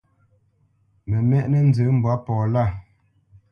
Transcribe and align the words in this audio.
Mə 1.09 1.17
mɛ́ʼnə̄ 1.29 1.61
nzə 1.69 1.83
mbwǎ 1.95 2.13
pɔ 2.25 2.33
lâ. 2.53 2.63